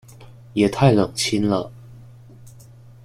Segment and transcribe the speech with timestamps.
[0.53, 1.71] 也太冷清了